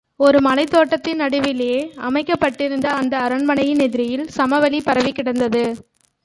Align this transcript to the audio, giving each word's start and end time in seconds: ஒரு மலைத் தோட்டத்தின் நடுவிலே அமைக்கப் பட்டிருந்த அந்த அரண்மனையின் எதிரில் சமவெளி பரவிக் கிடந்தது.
ஒரு 0.15 0.41
மலைத் 0.41 0.69
தோட்டத்தின் 0.69 1.15
நடுவிலே 1.15 1.93
அமைக்கப் 1.95 2.39
பட்டிருந்த 2.39 2.91
அந்த 2.91 3.17
அரண்மனையின் 3.17 3.79
எதிரில் 3.79 4.27
சமவெளி 4.27 4.81
பரவிக் 4.81 5.15
கிடந்தது. 5.15 5.75